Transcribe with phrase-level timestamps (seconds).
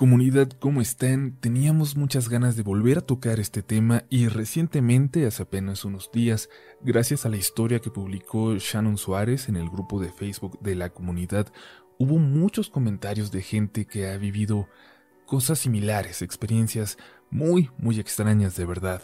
[0.00, 1.36] Comunidad, ¿cómo están?
[1.40, 6.48] Teníamos muchas ganas de volver a tocar este tema y recientemente, hace apenas unos días,
[6.80, 10.88] gracias a la historia que publicó Shannon Suárez en el grupo de Facebook de la
[10.88, 11.52] comunidad,
[11.98, 14.70] hubo muchos comentarios de gente que ha vivido
[15.26, 16.96] cosas similares, experiencias
[17.30, 19.02] muy, muy extrañas de verdad.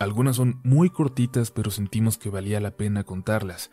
[0.00, 3.70] Algunas son muy cortitas, pero sentimos que valía la pena contarlas.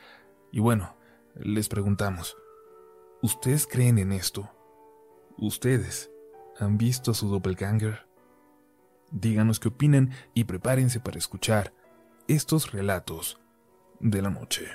[0.51, 0.97] Y bueno,
[1.33, 2.37] les preguntamos,
[3.23, 4.51] ¿ustedes creen en esto?
[5.39, 6.12] ¿Ustedes?
[6.59, 8.05] ¿Han visto a su doppelganger?
[9.11, 11.73] Díganos qué opinan y prepárense para escuchar
[12.27, 13.39] estos relatos
[13.99, 14.67] de la noche.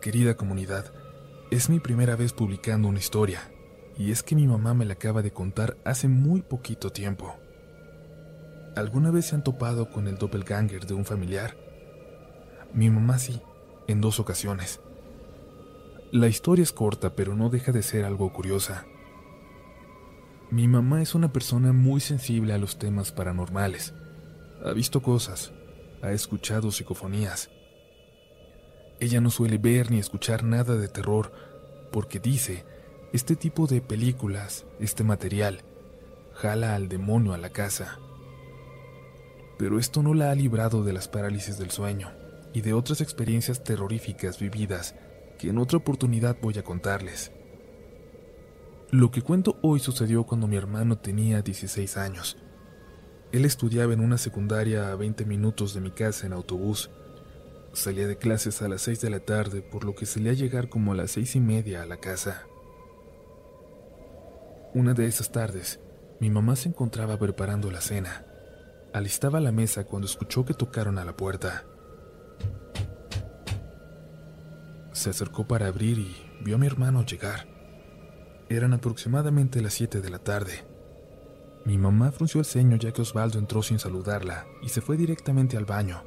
[0.00, 0.92] Querida comunidad,
[1.50, 3.40] es mi primera vez publicando una historia,
[3.96, 7.36] y es que mi mamá me la acaba de contar hace muy poquito tiempo.
[8.74, 11.56] ¿Alguna vez se han topado con el doppelganger de un familiar?
[12.72, 13.42] Mi mamá sí,
[13.86, 14.80] en dos ocasiones.
[16.12, 18.84] La historia es corta, pero no deja de ser algo curiosa.
[20.50, 23.94] Mi mamá es una persona muy sensible a los temas paranormales.
[24.62, 25.54] Ha visto cosas,
[26.02, 27.48] ha escuchado psicofonías.
[29.00, 31.32] Ella no suele ver ni escuchar nada de terror
[31.90, 32.66] porque dice,
[33.14, 35.62] este tipo de películas, este material,
[36.34, 37.98] jala al demonio a la casa.
[39.56, 42.12] Pero esto no la ha librado de las parálisis del sueño
[42.52, 44.94] y de otras experiencias terroríficas vividas
[45.42, 47.32] que en otra oportunidad voy a contarles.
[48.92, 52.36] Lo que cuento hoy sucedió cuando mi hermano tenía 16 años.
[53.32, 56.90] Él estudiaba en una secundaria a 20 minutos de mi casa en autobús.
[57.72, 60.92] Salía de clases a las 6 de la tarde, por lo que solía llegar como
[60.92, 62.46] a las seis y media a la casa.
[64.74, 65.80] Una de esas tardes,
[66.20, 68.26] mi mamá se encontraba preparando la cena.
[68.92, 71.64] Alistaba la mesa cuando escuchó que tocaron a la puerta.
[74.92, 77.46] Se acercó para abrir y vio a mi hermano llegar.
[78.48, 80.64] Eran aproximadamente las 7 de la tarde.
[81.64, 85.56] Mi mamá frunció el ceño ya que Osvaldo entró sin saludarla y se fue directamente
[85.56, 86.02] al baño,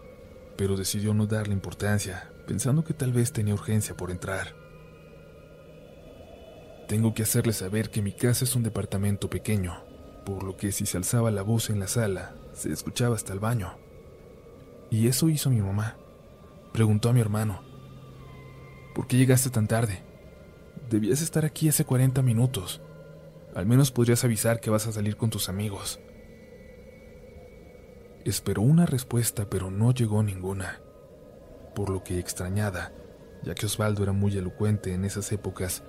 [0.56, 4.53] pero decidió no darle importancia, pensando que tal vez tenía urgencia por entrar.
[6.88, 9.84] Tengo que hacerle saber que mi casa es un departamento pequeño,
[10.25, 13.40] por lo que si se alzaba la voz en la sala, se escuchaba hasta el
[13.40, 13.78] baño.
[14.91, 15.97] Y eso hizo mi mamá.
[16.74, 17.63] Preguntó a mi hermano,
[18.95, 20.00] ¿Por qué llegaste tan tarde?
[20.89, 22.81] Debías estar aquí hace 40 minutos.
[23.53, 26.00] Al menos podrías avisar que vas a salir con tus amigos.
[28.23, 30.79] Esperó una respuesta, pero no llegó ninguna.
[31.75, 32.94] Por lo que, extrañada,
[33.44, 35.83] ya que Osvaldo era muy elocuente en esas épocas,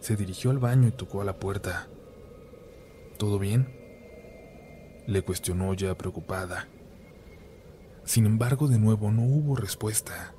[0.00, 1.88] se dirigió al baño y tocó a la puerta.
[3.18, 3.68] ¿Todo bien?
[5.06, 6.66] Le cuestionó ya preocupada.
[8.02, 10.34] Sin embargo, de nuevo no hubo respuesta.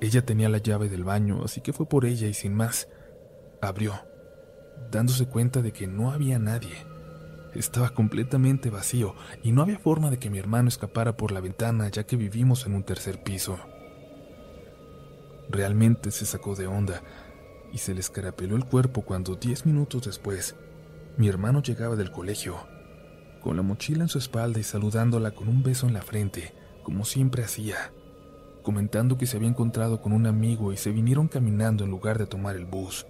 [0.00, 2.88] Ella tenía la llave del baño, así que fue por ella y sin más,
[3.62, 3.94] abrió,
[4.90, 6.86] dándose cuenta de que no había nadie.
[7.54, 11.88] Estaba completamente vacío y no había forma de que mi hermano escapara por la ventana
[11.88, 13.58] ya que vivimos en un tercer piso.
[15.48, 17.02] Realmente se sacó de onda
[17.72, 20.54] y se le escarapeló el cuerpo cuando diez minutos después
[21.16, 22.58] mi hermano llegaba del colegio,
[23.40, 26.52] con la mochila en su espalda y saludándola con un beso en la frente,
[26.82, 27.90] como siempre hacía
[28.66, 32.26] comentando que se había encontrado con un amigo y se vinieron caminando en lugar de
[32.26, 33.06] tomar el bus.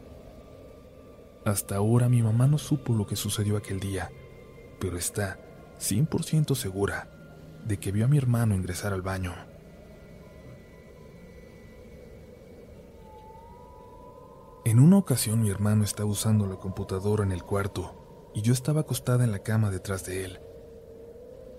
[1.46, 4.10] Hasta ahora mi mamá no supo lo que sucedió aquel día,
[4.78, 5.38] pero está
[5.80, 7.08] 100% segura
[7.64, 9.32] de que vio a mi hermano ingresar al baño.
[14.66, 18.82] En una ocasión mi hermano estaba usando la computadora en el cuarto y yo estaba
[18.82, 20.38] acostada en la cama detrás de él.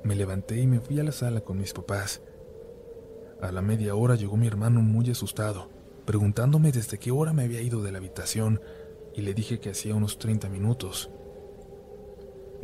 [0.03, 2.21] Me levanté y me fui a la sala con mis papás.
[3.41, 5.69] A la media hora llegó mi hermano muy asustado,
[6.05, 8.61] preguntándome desde qué hora me había ido de la habitación
[9.13, 11.11] y le dije que hacía unos 30 minutos.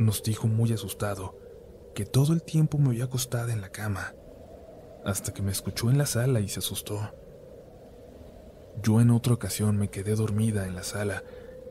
[0.00, 1.38] Nos dijo muy asustado
[1.94, 4.14] que todo el tiempo me había acostada en la cama,
[5.04, 7.14] hasta que me escuchó en la sala y se asustó.
[8.82, 11.22] Yo en otra ocasión me quedé dormida en la sala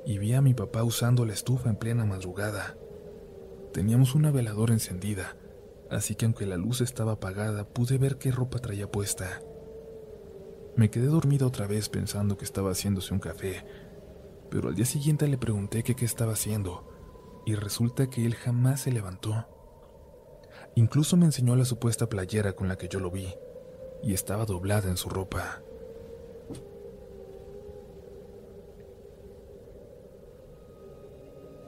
[0.05, 2.77] y vi a mi papá usando la estufa en plena madrugada.
[3.73, 5.35] Teníamos una veladora encendida
[5.93, 9.41] así que aunque la luz estaba apagada, pude ver qué ropa traía puesta.
[10.75, 13.65] Me quedé dormida otra vez pensando que estaba haciéndose un café,
[14.49, 16.89] pero al día siguiente le pregunté qué estaba haciendo,
[17.45, 19.47] y resulta que él jamás se levantó.
[20.75, 23.33] Incluso me enseñó la supuesta playera con la que yo lo vi,
[24.01, 25.61] y estaba doblada en su ropa.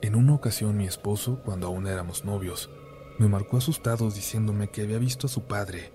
[0.01, 2.69] En una ocasión mi esposo, cuando aún éramos novios,
[3.17, 5.91] me marcó asustado diciéndome que había visto a su padre,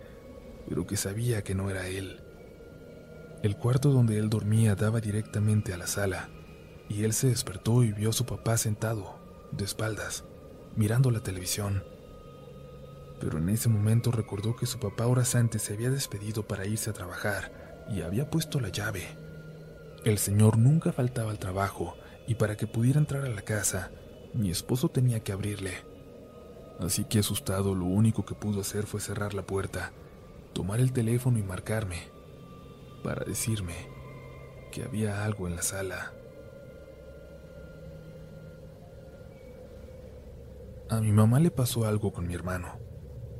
[0.68, 2.20] pero que sabía que no era él.
[3.42, 6.28] El cuarto donde él dormía daba directamente a la sala,
[6.88, 9.18] y él se despertó y vio a su papá sentado,
[9.52, 10.24] de espaldas,
[10.76, 11.84] mirando la televisión.
[13.20, 16.90] Pero en ese momento recordó que su papá horas antes se había despedido para irse
[16.90, 19.02] a trabajar y había puesto la llave.
[20.04, 21.96] El señor nunca faltaba al trabajo
[22.26, 23.90] y para que pudiera entrar a la casa,
[24.32, 25.89] mi esposo tenía que abrirle.
[26.80, 29.92] Así que asustado lo único que pudo hacer fue cerrar la puerta,
[30.54, 31.98] tomar el teléfono y marcarme,
[33.04, 33.74] para decirme
[34.72, 36.12] que había algo en la sala.
[40.88, 42.78] A mi mamá le pasó algo con mi hermano,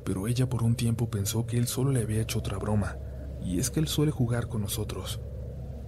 [0.05, 2.99] pero ella por un tiempo pensó que él solo le había hecho otra broma,
[3.43, 5.21] y es que él suele jugar con nosotros.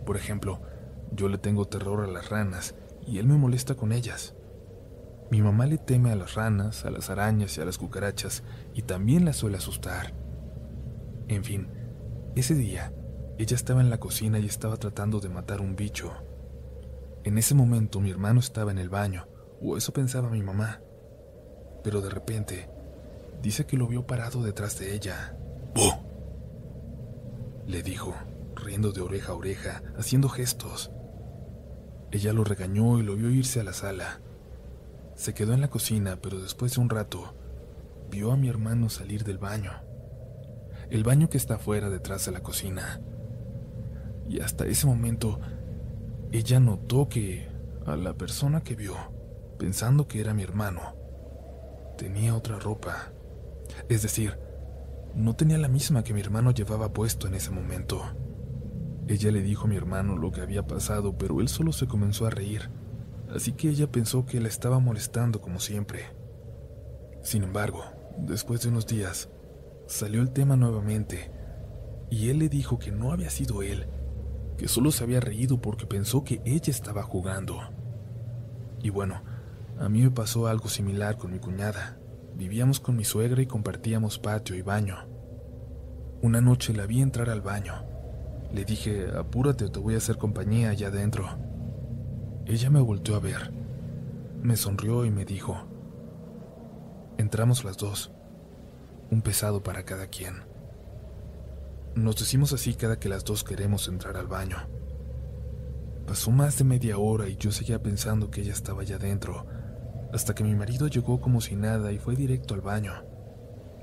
[0.06, 0.60] Por ejemplo,
[1.12, 2.74] yo le tengo terror a las ranas
[3.06, 4.34] y él me molesta con ellas.
[5.32, 8.42] Mi mamá le teme a las ranas, a las arañas y a las cucarachas
[8.74, 10.12] y también la suele asustar.
[11.26, 11.68] En fin,
[12.36, 12.92] ese día
[13.38, 16.12] ella estaba en la cocina y estaba tratando de matar un bicho.
[17.24, 19.26] En ese momento mi hermano estaba en el baño,
[19.62, 20.82] o eso pensaba mi mamá.
[21.82, 22.68] Pero de repente,
[23.40, 25.34] dice que lo vio parado detrás de ella.
[25.74, 25.92] ¡Bú!
[27.66, 28.14] Le dijo,
[28.54, 30.92] riendo de oreja a oreja, haciendo gestos.
[32.10, 34.20] Ella lo regañó y lo vio irse a la sala.
[35.22, 37.32] Se quedó en la cocina, pero después de un rato,
[38.10, 39.70] vio a mi hermano salir del baño.
[40.90, 43.00] El baño que está afuera detrás de la cocina.
[44.28, 45.38] Y hasta ese momento,
[46.32, 47.48] ella notó que
[47.86, 48.96] a la persona que vio,
[49.60, 50.96] pensando que era mi hermano,
[51.96, 53.12] tenía otra ropa.
[53.88, 54.40] Es decir,
[55.14, 58.02] no tenía la misma que mi hermano llevaba puesto en ese momento.
[59.06, 62.26] Ella le dijo a mi hermano lo que había pasado, pero él solo se comenzó
[62.26, 62.70] a reír,
[63.34, 66.06] así que ella pensó que la estaba molestando como siempre.
[67.22, 67.84] Sin embargo,
[68.18, 69.28] después de unos días,
[69.86, 71.30] salió el tema nuevamente,
[72.10, 73.86] y él le dijo que no había sido él,
[74.56, 77.60] que solo se había reído porque pensó que ella estaba jugando.
[78.82, 79.22] Y bueno,
[79.78, 81.98] a mí me pasó algo similar con mi cuñada.
[82.34, 84.96] Vivíamos con mi suegra y compartíamos patio y baño.
[86.20, 87.92] Una noche la vi entrar al baño
[88.52, 91.26] le dije, apúrate, te voy a hacer compañía allá adentro.
[92.46, 93.52] Ella me volteó a ver,
[94.42, 95.56] me sonrió y me dijo,
[97.16, 98.10] entramos las dos,
[99.12, 100.42] un pesado para cada quien.
[101.94, 104.56] Nos decimos así cada que las dos queremos entrar al baño.
[106.04, 109.46] Pasó más de media hora y yo seguía pensando que ella estaba allá adentro,
[110.12, 112.92] hasta que mi marido llegó como si nada y fue directo al baño.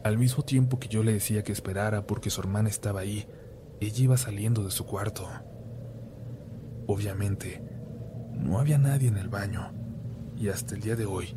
[0.03, 3.25] Al mismo tiempo que yo le decía que esperara porque su hermana estaba ahí,
[3.79, 5.27] ella iba saliendo de su cuarto.
[6.87, 7.78] Obviamente,
[8.39, 9.71] no había nadie en el baño,
[10.35, 11.35] y hasta el día de hoy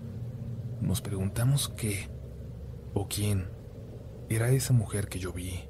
[0.80, 2.08] nos preguntamos qué
[2.94, 3.48] o quién
[4.28, 5.60] era esa mujer que yo vi.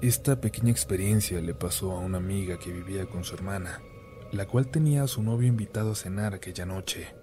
[0.00, 3.82] Esta pequeña experiencia le pasó a una amiga que vivía con su hermana,
[4.32, 7.14] la cual tenía a su novio invitado a cenar aquella noche.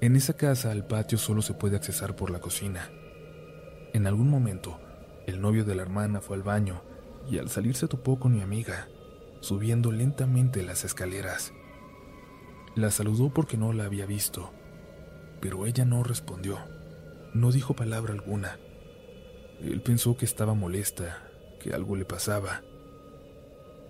[0.00, 2.88] En esa casa al patio solo se puede accesar por la cocina,
[3.96, 4.78] en algún momento,
[5.26, 6.82] el novio de la hermana fue al baño
[7.28, 8.88] y al salir se topó con mi amiga,
[9.40, 11.52] subiendo lentamente las escaleras.
[12.74, 14.50] La saludó porque no la había visto,
[15.40, 16.58] pero ella no respondió,
[17.34, 18.58] no dijo palabra alguna.
[19.60, 21.22] Él pensó que estaba molesta,
[21.60, 22.62] que algo le pasaba.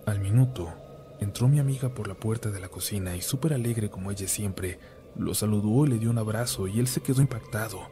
[0.06, 0.72] Al minuto,
[1.20, 4.78] entró mi amiga por la puerta de la cocina y súper alegre como ella siempre,
[5.16, 7.88] lo saludó y le dio un abrazo y él se quedó impactado.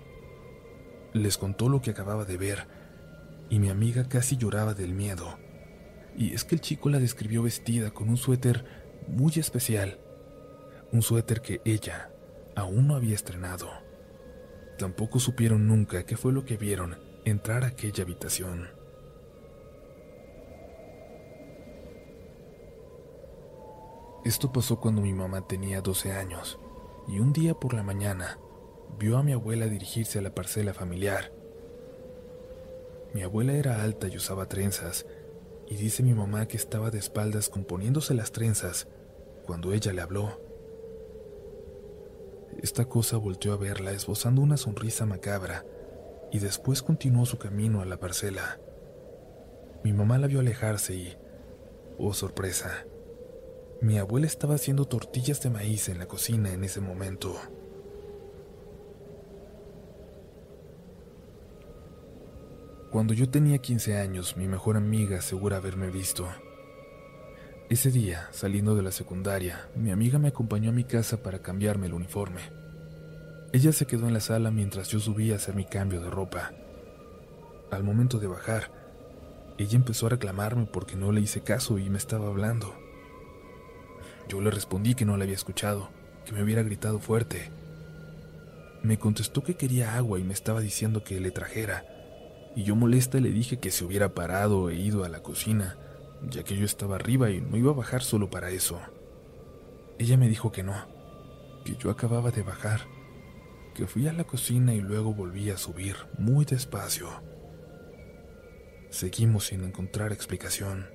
[1.12, 2.66] Les contó lo que acababa de ver,
[3.50, 5.38] y mi amiga casi lloraba del miedo.
[6.16, 8.64] Y es que el chico la describió vestida con un suéter
[9.08, 9.98] muy especial,
[10.92, 12.10] un suéter que ella
[12.56, 13.68] aún no había estrenado.
[14.78, 18.68] Tampoco supieron nunca qué fue lo que vieron entrar a aquella habitación.
[24.24, 26.58] Esto pasó cuando mi mamá tenía 12 años,
[27.06, 28.38] y un día por la mañana
[28.98, 31.30] vio a mi abuela dirigirse a la parcela familiar.
[33.14, 35.06] Mi abuela era alta y usaba trenzas,
[35.68, 38.88] y dice mi mamá que estaba de espaldas componiéndose las trenzas
[39.46, 40.40] cuando ella le habló.
[42.60, 45.64] Esta cosa volteó a verla esbozando una sonrisa macabra
[46.32, 48.58] y después continuó su camino a la parcela.
[49.84, 51.16] Mi mamá la vio alejarse y,
[51.98, 52.84] oh sorpresa,
[53.80, 57.36] mi abuela estaba haciendo tortillas de maíz en la cocina en ese momento.
[62.94, 66.28] Cuando yo tenía 15 años, mi mejor amiga asegura haberme visto.
[67.68, 71.88] Ese día, saliendo de la secundaria, mi amiga me acompañó a mi casa para cambiarme
[71.88, 72.52] el uniforme.
[73.52, 76.52] Ella se quedó en la sala mientras yo subía a hacer mi cambio de ropa.
[77.72, 78.70] Al momento de bajar,
[79.58, 82.76] ella empezó a reclamarme porque no le hice caso y me estaba hablando.
[84.28, 85.90] Yo le respondí que no la había escuchado,
[86.24, 87.50] que me hubiera gritado fuerte.
[88.84, 91.93] Me contestó que quería agua y me estaba diciendo que le trajera,
[92.56, 95.76] y yo molesta le dije que se hubiera parado e ido a la cocina,
[96.22, 98.80] ya que yo estaba arriba y no iba a bajar solo para eso.
[99.98, 100.74] Ella me dijo que no,
[101.64, 102.82] que yo acababa de bajar,
[103.74, 107.08] que fui a la cocina y luego volví a subir muy despacio.
[108.90, 110.86] Seguimos sin encontrar explicación.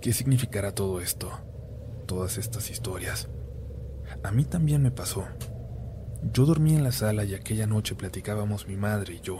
[0.00, 1.30] ¿Qué significará todo esto?
[2.06, 3.28] Todas estas historias.
[4.22, 5.26] A mí también me pasó.
[6.22, 9.38] Yo dormí en la sala y aquella noche platicábamos mi madre y yo.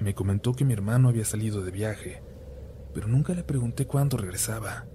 [0.00, 2.22] Me comentó que mi hermano había salido de viaje,
[2.92, 4.86] pero nunca le pregunté cuándo regresaba.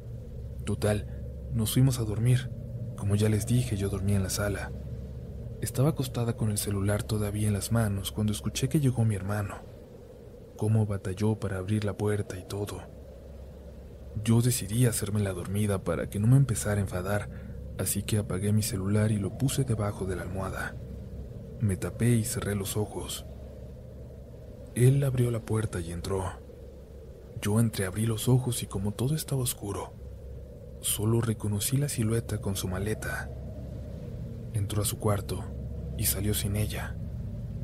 [0.65, 1.07] Total,
[1.53, 2.51] nos fuimos a dormir.
[2.95, 4.71] Como ya les dije, yo dormía en la sala.
[5.61, 9.55] Estaba acostada con el celular todavía en las manos cuando escuché que llegó mi hermano.
[10.57, 12.81] Cómo batalló para abrir la puerta y todo.
[14.23, 17.29] Yo decidí hacerme la dormida para que no me empezara a enfadar,
[17.81, 20.75] así que apagué mi celular y lo puse debajo de la almohada.
[21.59, 23.25] Me tapé y cerré los ojos.
[24.75, 26.23] Él abrió la puerta y entró.
[27.41, 29.93] Yo entreabrí los ojos y como todo estaba oscuro,
[30.79, 33.29] solo reconocí la silueta con su maleta
[34.53, 35.43] entró a su cuarto
[35.97, 36.95] y salió sin ella,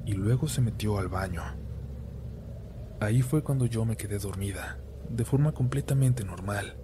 [0.06, 1.42] y luego se metió al baño.
[3.00, 6.78] Ahí fue cuando yo me quedé dormida, de forma completamente normal.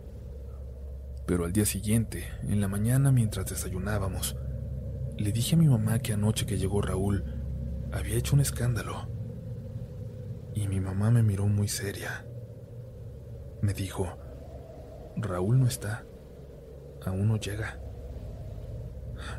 [1.26, 4.36] Pero al día siguiente, en la mañana mientras desayunábamos,
[5.18, 7.24] le dije a mi mamá que anoche que llegó Raúl
[7.92, 9.08] había hecho un escándalo.
[10.54, 12.26] Y mi mamá me miró muy seria.
[13.62, 14.18] Me dijo,
[15.16, 16.06] Raúl no está,
[17.06, 17.80] aún no llega.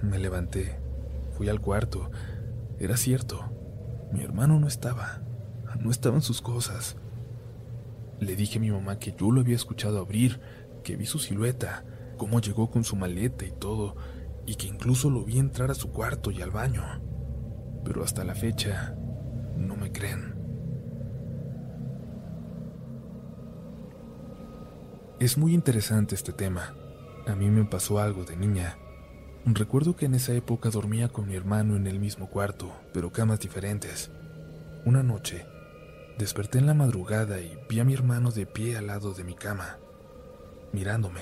[0.03, 0.79] Me levanté,
[1.33, 2.11] fui al cuarto.
[2.79, 3.45] Era cierto,
[4.13, 5.23] mi hermano no estaba,
[5.79, 6.97] no estaban sus cosas.
[8.21, 10.41] Le dije a mi mamá que yo lo había escuchado abrir,
[10.85, 11.85] que vi su silueta,
[12.17, 13.97] cómo llegó con su maleta y todo,
[14.47, 16.85] y que incluso lo vi entrar a su cuarto y al baño.
[17.85, 18.95] Pero hasta la fecha,
[19.57, 20.35] no me creen.
[25.19, 26.75] Es muy interesante este tema.
[27.27, 28.77] A mí me pasó algo de niña.
[29.47, 33.41] Recuerdo que en esa época dormía con mi hermano en el mismo cuarto, pero camas
[33.41, 34.11] diferentes.
[34.85, 35.47] Una noche,
[36.19, 39.35] desperté en la madrugada y vi a mi hermano de pie al lado de mi
[39.35, 39.79] cama,
[40.75, 41.21] mirándome,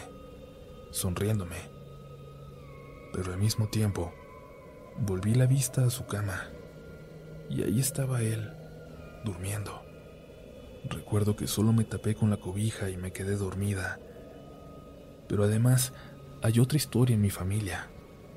[0.91, 1.71] sonriéndome.
[3.13, 4.13] Pero al mismo tiempo,
[4.99, 6.49] volví la vista a su cama
[7.49, 8.51] y ahí estaba él,
[9.25, 9.83] durmiendo.
[10.89, 14.01] Recuerdo que solo me tapé con la cobija y me quedé dormida.
[15.29, 15.93] Pero además,
[16.43, 17.89] hay otra historia en mi familia.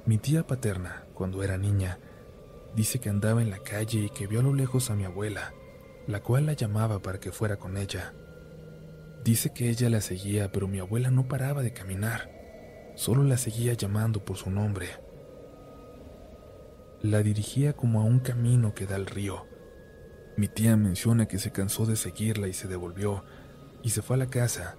[0.05, 1.97] Mi tía paterna, cuando era niña,
[2.75, 5.53] dice que andaba en la calle y que vio a lo lejos a mi abuela,
[6.07, 8.13] la cual la llamaba para que fuera con ella.
[9.25, 12.31] Dice que ella la seguía, pero mi abuela no paraba de caminar,
[12.95, 14.87] solo la seguía llamando por su nombre.
[17.01, 19.45] La dirigía como a un camino que da al río.
[20.37, 23.25] Mi tía menciona que se cansó de seguirla y se devolvió,
[23.83, 24.77] y se fue a la casa,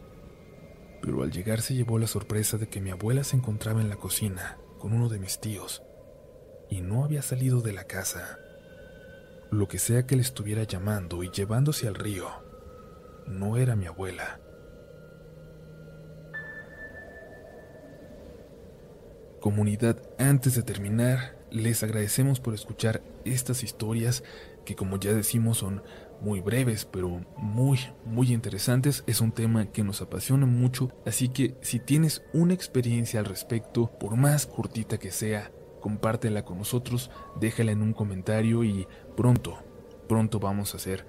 [1.03, 3.97] pero al llegar se llevó la sorpresa de que mi abuela se encontraba en la
[3.97, 5.83] cocina, con uno de mis tíos
[6.69, 8.39] y no había salido de la casa.
[9.51, 12.29] Lo que sea que le estuviera llamando y llevándose al río,
[13.27, 14.41] no era mi abuela.
[19.41, 24.25] Comunidad, antes de terminar, les agradecemos por escuchar estas historias
[24.65, 25.83] que como ya decimos son
[26.21, 29.05] muy breves, pero muy, muy interesantes.
[29.07, 33.91] Es un tema que nos apasiona mucho, así que si tienes una experiencia al respecto,
[33.99, 39.59] por más cortita que sea, compártela con nosotros, déjala en un comentario y pronto,
[40.09, 41.07] pronto vamos a hacer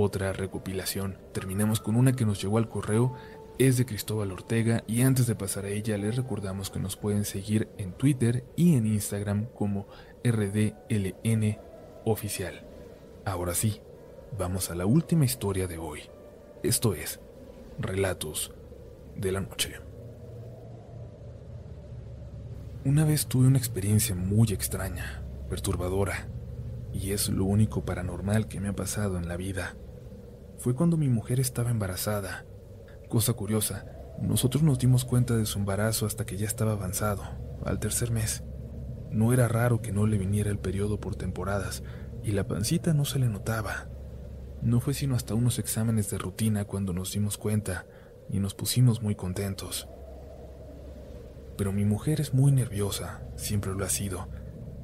[0.00, 1.18] otra recopilación.
[1.32, 3.14] Terminamos con una que nos llegó al correo,
[3.58, 7.24] es de Cristóbal Ortega y antes de pasar a ella les recordamos que nos pueden
[7.24, 9.88] seguir en Twitter y en Instagram como
[10.22, 11.58] RDLN
[12.04, 12.64] oficial.
[13.24, 13.80] Ahora sí,
[14.38, 16.02] vamos a la última historia de hoy.
[16.62, 17.18] Esto es
[17.80, 18.52] Relatos
[19.16, 19.80] de la Noche.
[22.84, 26.28] Una vez tuve una experiencia muy extraña, perturbadora,
[26.92, 29.74] y es lo único paranormal que me ha pasado en la vida.
[30.58, 32.44] Fue cuando mi mujer estaba embarazada.
[33.08, 33.86] Cosa curiosa,
[34.20, 37.22] nosotros nos dimos cuenta de su embarazo hasta que ya estaba avanzado,
[37.64, 38.42] al tercer mes.
[39.12, 41.84] No era raro que no le viniera el periodo por temporadas,
[42.24, 43.88] y la pancita no se le notaba.
[44.60, 47.86] No fue sino hasta unos exámenes de rutina cuando nos dimos cuenta
[48.28, 49.88] y nos pusimos muy contentos.
[51.56, 54.28] Pero mi mujer es muy nerviosa, siempre lo ha sido,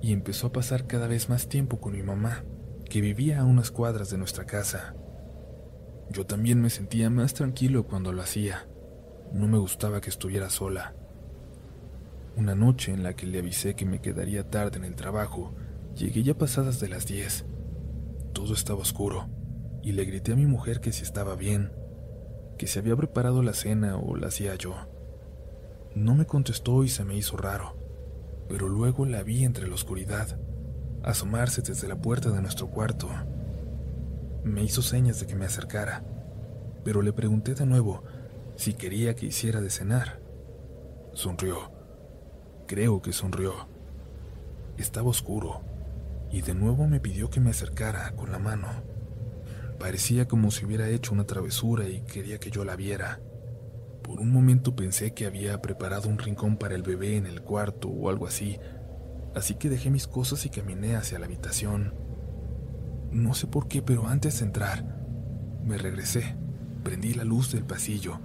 [0.00, 2.44] y empezó a pasar cada vez más tiempo con mi mamá,
[2.88, 4.94] que vivía a unas cuadras de nuestra casa.
[6.10, 8.66] Yo también me sentía más tranquilo cuando lo hacía.
[9.32, 10.94] No me gustaba que estuviera sola.
[12.36, 15.54] Una noche en la que le avisé que me quedaría tarde en el trabajo,
[15.94, 17.46] llegué ya pasadas de las 10.
[18.32, 19.28] Todo estaba oscuro
[19.82, 21.72] y le grité a mi mujer que si estaba bien,
[22.58, 24.74] que se había preparado la cena o la hacía yo.
[25.94, 27.76] No me contestó y se me hizo raro,
[28.48, 30.38] pero luego la vi entre la oscuridad,
[31.02, 33.08] asomarse desde la puerta de nuestro cuarto.
[34.44, 36.04] Me hizo señas de que me acercara,
[36.84, 38.04] pero le pregunté de nuevo
[38.56, 40.20] si quería que hiciera de cenar.
[41.14, 41.72] Sonrió.
[42.66, 43.68] Creo que sonrió.
[44.76, 45.62] Estaba oscuro
[46.30, 48.68] y de nuevo me pidió que me acercara con la mano.
[49.78, 53.20] Parecía como si hubiera hecho una travesura y quería que yo la viera.
[54.02, 57.88] Por un momento pensé que había preparado un rincón para el bebé en el cuarto
[57.88, 58.58] o algo así,
[59.34, 62.03] así que dejé mis cosas y caminé hacia la habitación.
[63.14, 64.84] No sé por qué, pero antes de entrar,
[65.62, 66.34] me regresé,
[66.82, 68.18] prendí la luz del pasillo.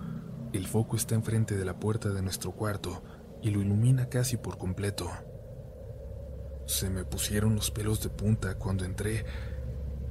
[0.52, 3.04] El foco está enfrente de la puerta de nuestro cuarto
[3.44, 5.08] y lo ilumina casi por completo.
[6.66, 9.26] Se me pusieron los pelos de punta cuando entré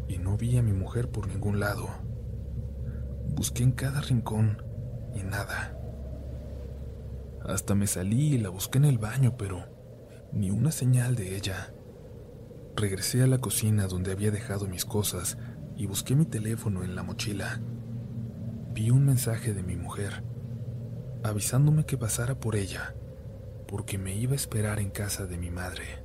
[0.06, 1.88] y no vi a mi mujer por ningún lado.
[3.30, 4.62] Busqué en cada rincón
[5.12, 5.76] y nada.
[7.44, 9.64] Hasta me salí y la busqué en el baño, pero
[10.32, 11.74] ni una señal de ella.
[12.78, 15.36] Regresé a la cocina donde había dejado mis cosas
[15.76, 17.60] y busqué mi teléfono en la mochila.
[18.72, 20.22] Vi un mensaje de mi mujer,
[21.24, 22.94] avisándome que pasara por ella,
[23.66, 26.04] porque me iba a esperar en casa de mi madre.